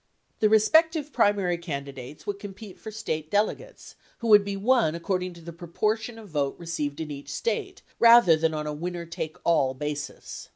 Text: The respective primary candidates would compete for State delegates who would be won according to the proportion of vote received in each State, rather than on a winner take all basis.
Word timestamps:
The 0.39 0.49
respective 0.49 1.13
primary 1.13 1.59
candidates 1.59 2.25
would 2.25 2.39
compete 2.39 2.79
for 2.79 2.89
State 2.89 3.29
delegates 3.29 3.93
who 4.17 4.29
would 4.29 4.43
be 4.43 4.57
won 4.57 4.95
according 4.95 5.33
to 5.35 5.41
the 5.41 5.53
proportion 5.53 6.17
of 6.17 6.27
vote 6.29 6.55
received 6.57 6.99
in 6.99 7.11
each 7.11 7.29
State, 7.29 7.83
rather 7.99 8.35
than 8.35 8.55
on 8.55 8.65
a 8.65 8.73
winner 8.73 9.05
take 9.05 9.37
all 9.45 9.75
basis. 9.75 10.49